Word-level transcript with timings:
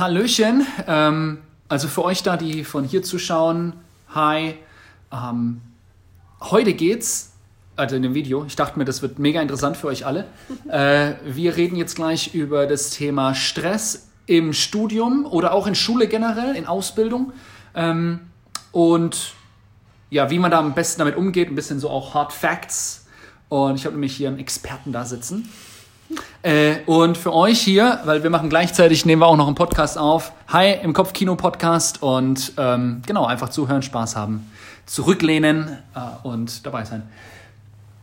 Hallöchen. 0.00 0.66
Ähm, 0.88 1.38
also 1.68 1.86
für 1.86 2.02
euch 2.04 2.22
da, 2.22 2.38
die 2.38 2.64
von 2.64 2.84
hier 2.84 3.02
zuschauen, 3.02 3.74
hi. 4.14 4.54
Ähm, 5.12 5.60
heute 6.40 6.72
geht's, 6.72 7.34
also 7.76 7.96
in 7.96 8.02
dem 8.02 8.14
Video, 8.14 8.44
ich 8.46 8.56
dachte 8.56 8.78
mir, 8.78 8.86
das 8.86 9.02
wird 9.02 9.18
mega 9.18 9.42
interessant 9.42 9.76
für 9.76 9.88
euch 9.88 10.06
alle. 10.06 10.24
Äh, 10.68 11.16
wir 11.24 11.56
reden 11.56 11.76
jetzt 11.76 11.96
gleich 11.96 12.32
über 12.32 12.66
das 12.66 12.90
Thema 12.90 13.34
Stress 13.34 14.08
im 14.26 14.52
Studium 14.52 15.26
oder 15.26 15.52
auch 15.52 15.66
in 15.66 15.74
Schule 15.74 16.06
generell, 16.06 16.54
in 16.54 16.66
Ausbildung. 16.66 17.32
Ähm, 17.74 18.20
und 18.72 19.34
ja, 20.10 20.30
wie 20.30 20.38
man 20.38 20.50
da 20.50 20.60
am 20.60 20.74
besten 20.74 21.00
damit 21.00 21.16
umgeht, 21.16 21.48
ein 21.48 21.56
bisschen 21.56 21.80
so 21.80 21.90
auch 21.90 22.14
Hard 22.14 22.32
Facts. 22.32 23.06
Und 23.48 23.74
ich 23.74 23.84
habe 23.84 23.94
nämlich 23.94 24.16
hier 24.16 24.28
einen 24.28 24.38
Experten 24.38 24.92
da 24.92 25.04
sitzen. 25.04 25.50
Äh, 26.42 26.76
und 26.86 27.16
für 27.16 27.32
euch 27.32 27.60
hier, 27.60 28.00
weil 28.04 28.22
wir 28.22 28.30
machen 28.30 28.48
gleichzeitig, 28.48 29.04
nehmen 29.04 29.22
wir 29.22 29.26
auch 29.26 29.36
noch 29.36 29.46
einen 29.46 29.54
Podcast 29.54 29.98
auf. 29.98 30.32
Hi 30.48 30.74
im 30.82 30.92
Kopfkino-Podcast 30.92 32.02
und 32.02 32.52
ähm, 32.56 33.02
genau, 33.06 33.26
einfach 33.26 33.50
zuhören, 33.50 33.82
Spaß 33.82 34.16
haben, 34.16 34.50
zurücklehnen 34.86 35.78
äh, 35.94 36.26
und 36.26 36.64
dabei 36.66 36.84
sein. 36.84 37.02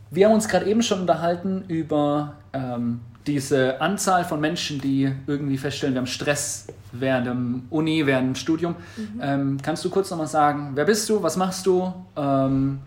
Wir 0.10 0.28
haben 0.28 0.34
uns 0.34 0.48
gerade 0.48 0.66
eben 0.68 0.82
schon 0.84 1.02
unterhalten 1.02 1.66
über 1.68 2.36
ähm, 2.54 3.02
diese 3.26 3.82
Anzahl 3.82 4.24
von 4.24 4.40
Menschen, 4.40 4.80
die 4.80 5.12
irgendwie 5.28 5.58
feststellen, 5.58 5.94
wir 5.96 6.00
haben 6.00 6.08
Stress 6.08 6.68
während 6.94 7.28
dem 7.28 7.64
Uni, 7.70 8.06
während 8.06 8.28
dem 8.28 8.36
Studium. 8.36 8.76
Mhm. 8.96 9.20
Ähm, 9.22 9.58
kannst 9.62 9.84
du 9.84 9.90
kurz 9.90 10.10
nochmal 10.10 10.28
sagen, 10.28 10.72
wer 10.76 10.86
bist 10.86 11.10
du, 11.10 11.22
was 11.22 11.36
machst 11.36 11.66
du 11.66 11.94
ähm, 12.16 12.80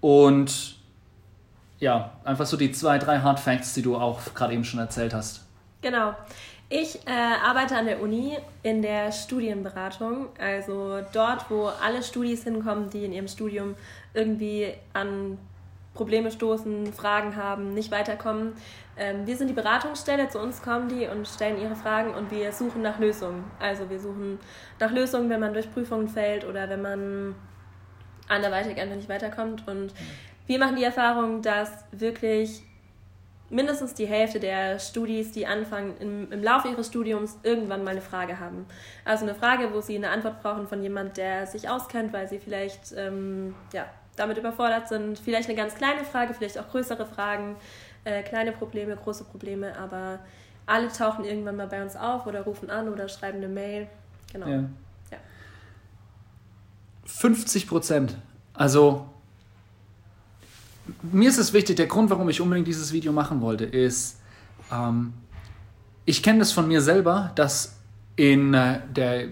und 0.00 0.77
ja, 1.78 2.12
einfach 2.24 2.46
so 2.46 2.56
die 2.56 2.72
zwei, 2.72 2.98
drei 2.98 3.20
Hard 3.20 3.40
Facts, 3.40 3.74
die 3.74 3.82
du 3.82 3.96
auch 3.96 4.20
gerade 4.34 4.54
eben 4.54 4.64
schon 4.64 4.80
erzählt 4.80 5.14
hast. 5.14 5.44
Genau. 5.80 6.14
Ich 6.70 7.06
äh, 7.06 7.10
arbeite 7.46 7.76
an 7.76 7.86
der 7.86 8.02
Uni 8.02 8.36
in 8.62 8.82
der 8.82 9.10
Studienberatung, 9.10 10.28
also 10.38 11.00
dort, 11.14 11.50
wo 11.50 11.70
alle 11.82 12.02
Studis 12.02 12.44
hinkommen, 12.44 12.90
die 12.90 13.06
in 13.06 13.12
ihrem 13.12 13.28
Studium 13.28 13.74
irgendwie 14.12 14.74
an 14.92 15.38
Probleme 15.94 16.30
stoßen, 16.30 16.92
Fragen 16.92 17.36
haben, 17.36 17.72
nicht 17.72 17.90
weiterkommen. 17.90 18.52
Ähm, 18.98 19.26
wir 19.26 19.36
sind 19.36 19.48
die 19.48 19.54
Beratungsstelle, 19.54 20.28
zu 20.28 20.38
uns 20.40 20.60
kommen 20.60 20.88
die 20.88 21.06
und 21.06 21.26
stellen 21.26 21.60
ihre 21.60 21.74
Fragen 21.74 22.14
und 22.14 22.30
wir 22.30 22.52
suchen 22.52 22.82
nach 22.82 22.98
Lösungen. 22.98 23.44
Also 23.58 23.88
wir 23.88 23.98
suchen 23.98 24.38
nach 24.78 24.92
Lösungen, 24.92 25.30
wenn 25.30 25.40
man 25.40 25.54
durch 25.54 25.72
Prüfungen 25.72 26.08
fällt 26.08 26.44
oder 26.44 26.68
wenn 26.68 26.82
man 26.82 27.34
anderweitig 28.28 28.78
einfach 28.78 28.96
nicht 28.96 29.08
weiterkommt. 29.08 29.66
Und 29.66 29.94
wir 30.48 30.58
machen 30.58 30.76
die 30.76 30.82
Erfahrung, 30.82 31.42
dass 31.42 31.70
wirklich 31.92 32.62
mindestens 33.50 33.94
die 33.94 34.06
Hälfte 34.06 34.40
der 34.40 34.78
Studis, 34.78 35.30
die 35.32 35.46
anfangen, 35.46 35.94
im, 36.00 36.32
im 36.32 36.42
Laufe 36.42 36.68
ihres 36.68 36.88
Studiums 36.88 37.38
irgendwann 37.42 37.84
mal 37.84 37.92
eine 37.92 38.00
Frage 38.00 38.40
haben. 38.40 38.66
Also 39.04 39.24
eine 39.24 39.34
Frage, 39.34 39.72
wo 39.72 39.80
sie 39.80 39.96
eine 39.96 40.10
Antwort 40.10 40.42
brauchen 40.42 40.66
von 40.66 40.82
jemand, 40.82 41.16
der 41.16 41.46
sich 41.46 41.68
auskennt, 41.68 42.12
weil 42.12 42.28
sie 42.28 42.38
vielleicht 42.38 42.92
ähm, 42.96 43.54
ja, 43.72 43.86
damit 44.16 44.38
überfordert 44.38 44.88
sind. 44.88 45.18
Vielleicht 45.18 45.48
eine 45.48 45.56
ganz 45.56 45.74
kleine 45.74 46.04
Frage, 46.04 46.34
vielleicht 46.34 46.58
auch 46.58 46.68
größere 46.68 47.04
Fragen, 47.06 47.56
äh, 48.04 48.22
kleine 48.22 48.52
Probleme, 48.52 48.96
große 48.96 49.24
Probleme, 49.24 49.76
aber 49.78 50.18
alle 50.64 50.88
tauchen 50.88 51.24
irgendwann 51.24 51.56
mal 51.56 51.66
bei 51.66 51.82
uns 51.82 51.94
auf 51.94 52.26
oder 52.26 52.42
rufen 52.42 52.70
an 52.70 52.88
oder 52.88 53.08
schreiben 53.08 53.38
eine 53.38 53.48
Mail. 53.48 53.86
Genau. 54.32 54.46
Ja. 54.46 54.64
ja. 55.10 55.18
50 57.04 57.66
Prozent. 57.66 58.16
Also 58.54 59.06
mir 61.12 61.28
ist 61.28 61.38
es 61.38 61.52
wichtig, 61.52 61.76
der 61.76 61.86
Grund, 61.86 62.10
warum 62.10 62.28
ich 62.28 62.40
unbedingt 62.40 62.66
dieses 62.66 62.92
Video 62.92 63.12
machen 63.12 63.40
wollte, 63.40 63.64
ist, 63.64 64.18
ähm, 64.72 65.12
ich 66.04 66.22
kenne 66.22 66.38
das 66.40 66.52
von 66.52 66.68
mir 66.68 66.80
selber, 66.80 67.32
dass 67.34 67.76
in 68.16 68.54
äh, 68.54 68.80
der 68.94 69.28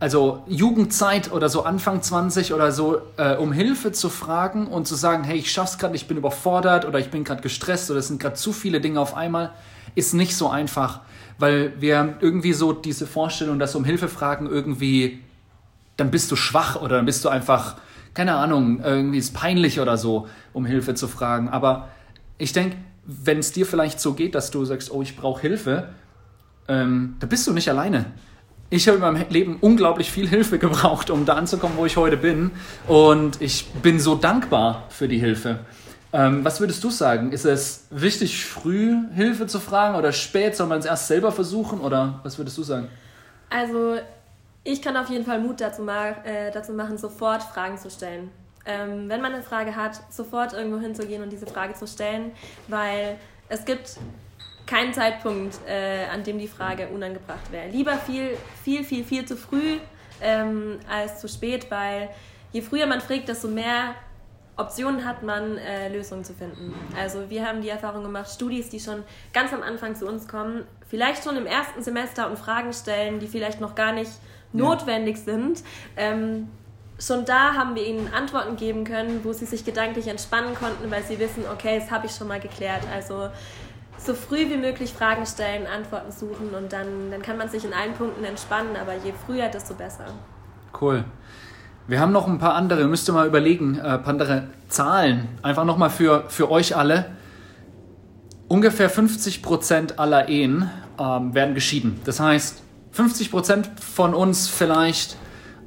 also 0.00 0.44
Jugendzeit 0.48 1.30
oder 1.30 1.50
so 1.50 1.64
Anfang 1.64 2.00
20 2.00 2.54
oder 2.54 2.72
so, 2.72 3.02
äh, 3.18 3.36
um 3.36 3.52
Hilfe 3.52 3.92
zu 3.92 4.08
fragen 4.08 4.66
und 4.66 4.88
zu 4.88 4.94
sagen, 4.94 5.24
hey, 5.24 5.36
ich 5.36 5.52
schaff's 5.52 5.76
gerade, 5.76 5.94
ich 5.94 6.08
bin 6.08 6.16
überfordert 6.16 6.86
oder 6.86 6.98
ich 6.98 7.10
bin 7.10 7.22
gerade 7.22 7.42
gestresst 7.42 7.90
oder 7.90 8.00
es 8.00 8.08
sind 8.08 8.18
gerade 8.18 8.34
zu 8.34 8.54
viele 8.54 8.80
Dinge 8.80 8.98
auf 8.98 9.14
einmal, 9.14 9.52
ist 9.94 10.14
nicht 10.14 10.34
so 10.34 10.48
einfach, 10.48 11.00
weil 11.38 11.74
wir 11.80 12.16
irgendwie 12.20 12.54
so 12.54 12.72
diese 12.72 13.06
Vorstellung, 13.06 13.58
dass 13.58 13.74
um 13.74 13.84
Hilfe 13.84 14.08
fragen 14.08 14.46
irgendwie, 14.46 15.20
dann 15.98 16.10
bist 16.10 16.30
du 16.30 16.36
schwach 16.36 16.76
oder 16.76 16.96
dann 16.96 17.04
bist 17.04 17.22
du 17.26 17.28
einfach 17.28 17.76
keine 18.14 18.34
Ahnung, 18.34 18.80
irgendwie 18.82 19.18
ist 19.18 19.34
peinlich 19.34 19.80
oder 19.80 19.96
so, 19.96 20.28
um 20.52 20.66
Hilfe 20.66 20.94
zu 20.94 21.08
fragen. 21.08 21.48
Aber 21.48 21.88
ich 22.38 22.52
denke, 22.52 22.76
wenn 23.04 23.38
es 23.38 23.52
dir 23.52 23.66
vielleicht 23.66 24.00
so 24.00 24.14
geht, 24.14 24.34
dass 24.34 24.50
du 24.50 24.64
sagst, 24.64 24.90
oh, 24.90 25.02
ich 25.02 25.16
brauche 25.16 25.40
Hilfe, 25.40 25.88
ähm, 26.68 27.16
da 27.20 27.26
bist 27.26 27.46
du 27.46 27.52
nicht 27.52 27.68
alleine. 27.68 28.06
Ich 28.72 28.86
habe 28.86 28.98
in 28.98 29.02
meinem 29.02 29.24
Leben 29.30 29.58
unglaublich 29.60 30.10
viel 30.12 30.28
Hilfe 30.28 30.58
gebraucht, 30.58 31.10
um 31.10 31.24
da 31.24 31.34
anzukommen, 31.34 31.76
wo 31.76 31.86
ich 31.86 31.96
heute 31.96 32.16
bin. 32.16 32.52
Und 32.86 33.40
ich 33.42 33.66
bin 33.82 33.98
so 33.98 34.14
dankbar 34.14 34.84
für 34.90 35.08
die 35.08 35.18
Hilfe. 35.18 35.60
Ähm, 36.12 36.44
was 36.44 36.60
würdest 36.60 36.82
du 36.82 36.90
sagen? 36.90 37.32
Ist 37.32 37.44
es 37.44 37.86
wichtig, 37.90 38.44
früh 38.44 38.96
Hilfe 39.14 39.46
zu 39.46 39.60
fragen 39.60 39.96
oder 39.96 40.12
spät? 40.12 40.56
Soll 40.56 40.68
man 40.68 40.78
es 40.78 40.86
erst 40.86 41.08
selber 41.08 41.32
versuchen? 41.32 41.80
Oder 41.80 42.20
was 42.22 42.38
würdest 42.38 42.58
du 42.58 42.62
sagen? 42.62 42.88
Also 43.48 43.96
ich 44.64 44.82
kann 44.82 44.96
auf 44.96 45.08
jeden 45.08 45.24
Fall 45.24 45.40
Mut 45.40 45.60
dazu, 45.60 45.86
äh, 45.88 46.50
dazu 46.50 46.72
machen, 46.72 46.98
sofort 46.98 47.42
Fragen 47.42 47.78
zu 47.78 47.90
stellen. 47.90 48.30
Ähm, 48.66 49.08
wenn 49.08 49.20
man 49.22 49.32
eine 49.32 49.42
Frage 49.42 49.74
hat, 49.74 50.00
sofort 50.10 50.52
irgendwo 50.52 50.78
hinzugehen 50.78 51.22
und 51.22 51.30
diese 51.30 51.46
Frage 51.46 51.74
zu 51.74 51.86
stellen, 51.86 52.32
weil 52.68 53.16
es 53.48 53.64
gibt 53.64 53.96
keinen 54.66 54.92
Zeitpunkt, 54.92 55.58
äh, 55.66 56.04
an 56.12 56.22
dem 56.22 56.38
die 56.38 56.46
Frage 56.46 56.88
unangebracht 56.88 57.50
wäre. 57.50 57.68
Lieber 57.68 57.96
viel, 57.96 58.36
viel, 58.62 58.84
viel, 58.84 59.02
viel 59.02 59.24
zu 59.24 59.36
früh 59.36 59.78
ähm, 60.20 60.78
als 60.88 61.20
zu 61.20 61.28
spät, 61.28 61.70
weil 61.70 62.10
je 62.52 62.60
früher 62.60 62.86
man 62.86 63.00
fragt, 63.00 63.28
desto 63.28 63.48
mehr 63.48 63.94
Optionen 64.56 65.06
hat 65.06 65.22
man, 65.22 65.56
äh, 65.56 65.88
Lösungen 65.88 66.22
zu 66.22 66.34
finden. 66.34 66.74
Also 66.96 67.30
wir 67.30 67.46
haben 67.46 67.62
die 67.62 67.70
Erfahrung 67.70 68.02
gemacht, 68.02 68.30
Studis, 68.30 68.68
die 68.68 68.78
schon 68.78 69.02
ganz 69.32 69.54
am 69.54 69.62
Anfang 69.62 69.96
zu 69.96 70.06
uns 70.06 70.28
kommen, 70.28 70.64
vielleicht 70.86 71.24
schon 71.24 71.36
im 71.36 71.46
ersten 71.46 71.82
Semester 71.82 72.28
und 72.28 72.38
Fragen 72.38 72.72
stellen, 72.74 73.20
die 73.20 73.26
vielleicht 73.26 73.60
noch 73.60 73.74
gar 73.74 73.92
nicht 73.92 74.10
notwendig 74.52 75.18
sind. 75.18 75.62
Ähm, 75.96 76.48
schon 76.98 77.24
da 77.24 77.54
haben 77.54 77.74
wir 77.74 77.86
ihnen 77.86 78.12
Antworten 78.12 78.56
geben 78.56 78.84
können, 78.84 79.20
wo 79.24 79.32
sie 79.32 79.46
sich 79.46 79.64
gedanklich 79.64 80.08
entspannen 80.08 80.54
konnten, 80.54 80.90
weil 80.90 81.02
sie 81.02 81.18
wissen, 81.18 81.44
okay, 81.52 81.80
das 81.80 81.90
habe 81.90 82.06
ich 82.06 82.12
schon 82.12 82.28
mal 82.28 82.40
geklärt. 82.40 82.82
Also 82.92 83.30
so 83.98 84.14
früh 84.14 84.48
wie 84.50 84.56
möglich 84.56 84.92
Fragen 84.92 85.26
stellen, 85.26 85.66
Antworten 85.66 86.12
suchen 86.12 86.54
und 86.56 86.72
dann, 86.72 87.10
dann 87.10 87.22
kann 87.22 87.36
man 87.36 87.48
sich 87.48 87.64
in 87.64 87.72
allen 87.72 87.94
Punkten 87.94 88.24
entspannen, 88.24 88.76
aber 88.80 88.94
je 88.94 89.12
früher, 89.26 89.48
desto 89.48 89.74
besser. 89.74 90.06
Cool. 90.78 91.04
Wir 91.86 92.00
haben 92.00 92.12
noch 92.12 92.28
ein 92.28 92.38
paar 92.38 92.54
andere, 92.54 92.86
müsst 92.86 93.08
ihr 93.08 93.12
mal 93.12 93.26
überlegen, 93.26 93.76
äh, 93.76 93.82
ein 93.82 94.02
paar 94.02 94.12
andere 94.12 94.44
Zahlen. 94.68 95.28
Einfach 95.42 95.64
nochmal 95.64 95.90
für, 95.90 96.24
für 96.28 96.50
euch 96.50 96.76
alle. 96.76 97.06
Ungefähr 98.48 98.88
50 98.88 99.42
Prozent 99.42 99.98
aller 99.98 100.28
Ehen 100.28 100.70
ähm, 100.98 101.34
werden 101.34 101.54
geschieden. 101.54 102.00
Das 102.04 102.20
heißt, 102.20 102.62
50 102.92 103.30
Prozent 103.30 103.70
von 103.80 104.14
uns 104.14 104.48
vielleicht 104.48 105.16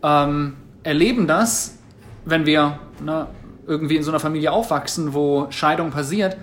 ähm, 0.03 0.56
erleben 0.84 1.28
das, 1.28 1.78
wenn 2.25 2.45
wir 2.45 2.79
na, 3.03 3.28
irgendwie 3.67 3.95
in 3.95 4.03
so 4.03 4.11
einer 4.11 4.19
Familie 4.19 4.51
aufwachsen, 4.51 5.13
wo 5.13 5.47
Scheidung 5.50 5.91
passiert. 5.91 6.38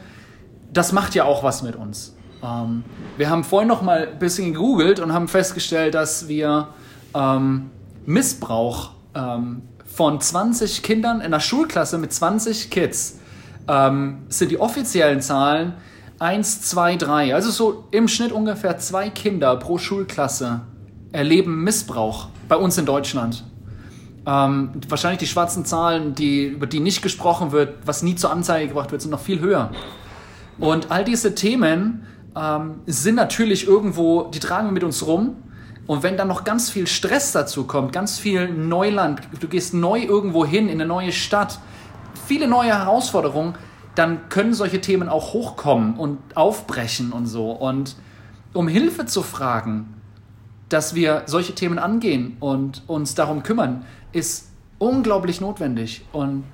Das 0.73 0.93
macht 0.93 1.15
ja 1.15 1.25
auch 1.25 1.43
was 1.43 1.63
mit 1.63 1.77
uns. 1.77 2.15
Ähm, 2.43 2.85
wir 3.17 3.29
haben 3.29 3.45
vorhin 3.45 3.69
noch 3.69 3.83
mal 3.83 4.09
ein 4.09 4.19
bisschen 4.19 4.53
gegoogelt 4.53 5.01
und 5.01 5.13
haben 5.13 5.29
festgestellt, 5.29 5.95
dass 5.95 6.29
wir 6.29 6.69
ähm, 7.15 7.71
Missbrauch 8.07 8.93
ähm, 9.15 9.63
von 9.85 10.21
20 10.21 10.83
Kindern 10.83 11.19
in 11.19 11.27
einer 11.27 11.41
Schulklasse 11.41 11.99
mit 11.99 12.13
20 12.13 12.71
Kids 12.71 13.19
ähm, 13.69 14.23
sind 14.29 14.51
die 14.51 14.59
offiziellen 14.59 15.21
Zahlen 15.21 15.75
1, 16.21 16.61
2, 16.61 16.97
3. 16.97 17.35
Also 17.35 17.51
so 17.51 17.85
im 17.91 18.07
Schnitt 18.07 18.31
ungefähr 18.31 18.77
zwei 18.77 19.09
Kinder 19.09 19.57
pro 19.57 19.79
Schulklasse 19.79 20.61
erleben 21.13 21.65
Missbrauch 21.65 22.29
bei 22.47 22.57
uns 22.57 22.77
in 22.77 22.85
Deutschland. 22.85 23.43
Ähm, 24.27 24.71
wahrscheinlich 24.87 25.21
die 25.21 25.27
schwarzen 25.27 25.65
Zahlen, 25.65 26.15
die, 26.15 26.45
über 26.45 26.67
die 26.67 26.81
nicht 26.81 27.01
gesprochen 27.01 27.53
wird, 27.53 27.75
was 27.87 28.03
nie 28.03 28.17
zur 28.17 28.31
Anzeige 28.31 28.69
gebracht 28.69 28.93
wird, 28.93 29.01
sind 29.01 29.11
noch 29.11 29.21
viel 29.21 29.41
höher. 29.41 29.71
Und 30.59 30.91
all 30.91 31.05
diese 31.05 31.35
Themen 31.35 32.07
ähm, 32.37 32.81
sind 32.85 33.15
natürlich 33.15 33.67
irgendwo, 33.67 34.25
die 34.25 34.41
tragen 34.41 34.69
wir 34.69 34.73
mit 34.73 34.85
uns 34.85 35.07
rum. 35.07 35.37
Und 35.87 36.03
wenn 36.03 36.19
dann 36.19 36.29
noch 36.29 36.45
ganz 36.45 36.69
viel 36.69 36.87
Stress 36.87 37.33
dazu 37.33 37.65
kommt, 37.65 37.95
ganz 37.95 38.19
viel 38.19 38.47
Neuland, 38.53 39.23
du 39.41 39.49
gehst 39.49 39.73
neu 39.73 40.03
irgendwo 40.03 40.45
hin 40.45 40.69
in 40.69 40.75
eine 40.75 40.87
neue 40.87 41.13
Stadt, 41.13 41.59
viele 42.27 42.47
neue 42.47 42.79
Herausforderungen, 42.79 43.55
dann 44.01 44.31
können 44.31 44.55
solche 44.55 44.81
Themen 44.81 45.11
auch 45.11 45.35
hochkommen 45.35 45.95
und 45.97 46.19
aufbrechen 46.35 47.13
und 47.13 47.27
so. 47.27 47.51
Und 47.51 47.97
um 48.55 48.67
Hilfe 48.67 49.05
zu 49.05 49.23
fragen, 49.23 49.93
dass 50.71 50.95
wir 50.95 51.25
solche 51.27 51.55
Themen 51.55 51.79
angehen 51.79 52.39
und 52.41 52.83
uns 52.87 53.15
darum 53.15 53.43
kümmern, 53.43 53.85
ist 54.13 54.49
unglaublich 54.79 55.43
notwendig. 55.43 56.03
Und 56.13 56.45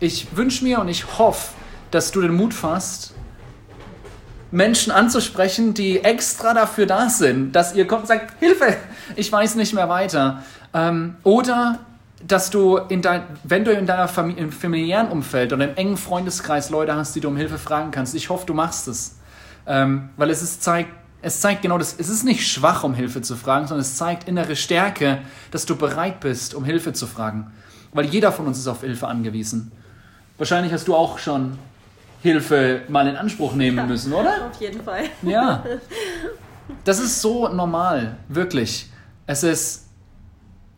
ich 0.00 0.36
wünsche 0.36 0.64
mir 0.64 0.80
und 0.80 0.88
ich 0.88 1.18
hoffe, 1.20 1.54
dass 1.92 2.10
du 2.10 2.20
den 2.20 2.34
Mut 2.34 2.52
fasst, 2.52 3.14
Menschen 4.50 4.90
anzusprechen, 4.90 5.74
die 5.74 6.02
extra 6.02 6.52
dafür 6.52 6.86
da 6.86 7.08
sind, 7.10 7.52
dass 7.52 7.76
ihr 7.76 7.86
kommt 7.86 8.02
und 8.02 8.08
sagt, 8.08 8.40
Hilfe, 8.40 8.76
ich 9.14 9.30
weiß 9.30 9.54
nicht 9.54 9.72
mehr 9.72 9.88
weiter. 9.88 10.42
Ähm, 10.74 11.14
oder 11.22 11.78
dass 12.26 12.50
du 12.50 12.76
in 12.76 13.02
dein, 13.02 13.22
wenn 13.44 13.64
du 13.64 13.72
in 13.72 13.86
deiner 13.86 14.08
Familie, 14.08 14.42
im 14.42 14.52
familiären 14.52 15.08
Umfeld 15.08 15.52
oder 15.52 15.68
im 15.68 15.76
engen 15.76 15.96
Freundeskreis 15.96 16.70
Leute 16.70 16.94
hast, 16.94 17.14
die 17.14 17.20
du 17.20 17.28
um 17.28 17.36
Hilfe 17.36 17.58
fragen 17.58 17.90
kannst. 17.90 18.14
Ich 18.14 18.28
hoffe, 18.28 18.46
du 18.46 18.54
machst 18.54 18.88
es. 18.88 19.18
Ähm, 19.66 20.10
weil 20.16 20.30
es 20.30 20.42
ist, 20.42 20.62
zeigt, 20.62 20.90
es 21.22 21.40
zeigt 21.40 21.62
genau 21.62 21.78
das, 21.78 21.94
es 21.98 22.08
ist 22.08 22.24
nicht 22.24 22.46
schwach, 22.46 22.84
um 22.84 22.94
Hilfe 22.94 23.22
zu 23.22 23.36
fragen, 23.36 23.66
sondern 23.66 23.82
es 23.82 23.96
zeigt 23.96 24.28
innere 24.28 24.56
Stärke, 24.56 25.18
dass 25.50 25.66
du 25.66 25.76
bereit 25.76 26.20
bist, 26.20 26.54
um 26.54 26.64
Hilfe 26.64 26.92
zu 26.92 27.06
fragen. 27.06 27.52
Weil 27.92 28.06
jeder 28.06 28.32
von 28.32 28.46
uns 28.46 28.58
ist 28.58 28.66
auf 28.66 28.80
Hilfe 28.80 29.06
angewiesen. 29.06 29.70
Wahrscheinlich 30.38 30.72
hast 30.72 30.88
du 30.88 30.94
auch 30.94 31.18
schon 31.18 31.58
Hilfe 32.22 32.82
mal 32.88 33.06
in 33.06 33.16
Anspruch 33.16 33.54
nehmen 33.54 33.86
müssen, 33.86 34.12
oder? 34.12 34.48
Auf 34.50 34.60
jeden 34.60 34.82
Fall. 34.82 35.04
Ja. 35.22 35.64
Das 36.84 37.00
ist 37.00 37.22
so 37.22 37.48
normal, 37.48 38.18
wirklich. 38.28 38.90
Es 39.26 39.42
ist, 39.42 39.86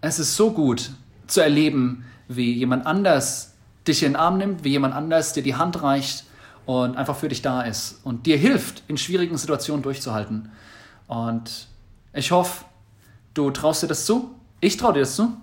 es 0.00 0.20
ist 0.20 0.37
so 0.37 0.52
gut 0.52 0.92
zu 1.31 1.41
erleben, 1.41 2.05
wie 2.29 2.53
jemand 2.53 2.87
anders 2.87 3.55
dich 3.87 4.03
in 4.03 4.12
den 4.12 4.17
Arm 4.17 4.38
nimmt, 4.38 4.65
wie 4.65 4.71
jemand 4.71 4.94
anders 4.94 5.32
dir 5.32 5.43
die 5.43 5.55
Hand 5.55 5.82
reicht 5.82 6.25
und 6.67 6.97
einfach 6.97 7.17
für 7.17 7.29
dich 7.29 7.43
da 7.43 7.62
ist 7.62 8.00
und 8.05 8.27
dir 8.27 8.37
hilft, 8.37 8.82
in 8.88 8.97
schwierigen 8.97 9.37
Situationen 9.37 9.82
durchzuhalten. 9.82 10.50
Und 11.06 11.69
ich 12.12 12.31
hoffe, 12.31 12.65
du 13.35 13.50
traust 13.50 13.82
dir 13.82 13.88
das 13.88 14.06
zu. 14.06 14.35
Ich 14.61 14.77
traue 14.77 14.93
dir 14.93 15.00
das 15.00 15.17
zu. 15.17 15.37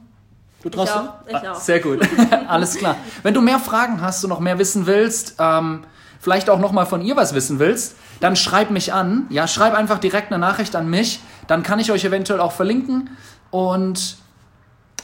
Du 0.61 0.69
traust 0.69 0.93
ich 0.93 1.35
auch, 1.35 1.41
ich 1.41 1.47
ah, 1.47 1.51
auch. 1.53 1.59
Sehr 1.59 1.79
gut. 1.79 2.07
Alles 2.47 2.75
klar. 2.75 2.95
Wenn 3.23 3.33
du 3.33 3.41
mehr 3.41 3.59
Fragen 3.59 4.01
hast 4.01 4.23
und 4.23 4.29
noch 4.29 4.39
mehr 4.39 4.59
wissen 4.59 4.85
willst, 4.85 5.35
ähm, 5.39 5.83
vielleicht 6.19 6.49
auch 6.49 6.59
noch 6.59 6.71
mal 6.71 6.85
von 6.85 7.01
ihr 7.01 7.15
was 7.15 7.33
wissen 7.33 7.59
willst, 7.59 7.95
dann 8.19 8.35
schreib 8.35 8.71
mich 8.71 8.93
an. 8.93 9.27
Ja, 9.29 9.47
schreib 9.47 9.73
einfach 9.73 9.99
direkt 9.99 10.31
eine 10.31 10.39
Nachricht 10.39 10.75
an 10.75 10.89
mich. 10.89 11.19
Dann 11.47 11.63
kann 11.63 11.79
ich 11.79 11.91
euch 11.91 12.05
eventuell 12.05 12.39
auch 12.39 12.51
verlinken. 12.51 13.09
Und 13.51 14.17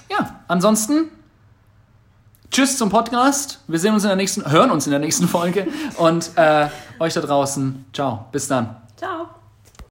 ja, 0.10 0.40
ansonsten 0.54 1.10
Tschüss 2.52 2.78
zum 2.78 2.92
Podcast. 2.92 3.60
Wir 3.68 3.80
sehen 3.80 3.96
uns 3.96 4.04
in 4.04 4.10
der 4.10 4.16
nächsten, 4.16 4.50
hören 4.50 4.70
uns 4.70 4.86
in 4.86 4.92
der 4.92 5.00
nächsten 5.00 5.28
Folge 5.28 5.68
und 5.98 6.30
äh, 6.36 6.68
euch 7.00 7.16
da 7.16 7.22
draußen. 7.22 7.86
Ciao. 7.92 8.28
Bis 8.32 8.48
dann. 8.48 8.76